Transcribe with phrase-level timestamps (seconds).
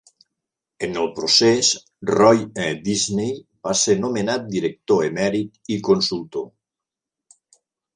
[0.87, 1.69] En el procés,
[2.13, 2.71] Roy E.
[2.89, 3.37] Disney
[3.69, 6.53] va ser nomenat director emèrit i consultor.